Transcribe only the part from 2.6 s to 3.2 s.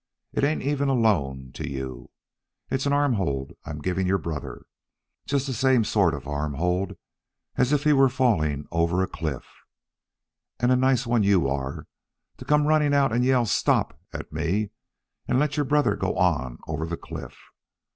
It's an arm